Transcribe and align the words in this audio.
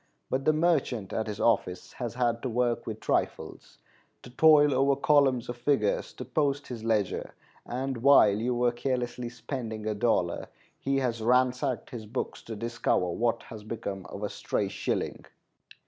But 0.31 0.45
the 0.45 0.51
merchant 0.51 1.13
at 1.13 1.27
his 1.27 1.39
office 1.39 1.93
has 1.93 2.15
had 2.15 2.41
to 2.41 2.49
work 2.49 2.87
with 2.87 2.99
trifles, 2.99 3.77
to 4.23 4.31
toil 4.31 4.73
over 4.73 4.95
columns 4.95 5.47
of 5.47 5.57
figures 5.57 6.11
to 6.13 6.25
post 6.25 6.65
his 6.69 6.83
ledger; 6.83 7.35
and 7.67 7.97
while 7.97 8.33
you 8.35 8.55
were 8.55 8.71
carelessly 8.71 9.29
spending 9.29 9.85
a 9.85 9.93
dollar, 9.93 10.47
he 10.79 10.97
has 10.97 11.21
ransacked 11.21 11.91
his 11.91 12.07
books 12.07 12.41
to 12.45 12.55
discover 12.55 13.09
what 13.09 13.43
has 13.43 13.63
become 13.63 14.07
of 14.07 14.23
a 14.23 14.29
stray 14.29 14.69
shilling. 14.69 15.25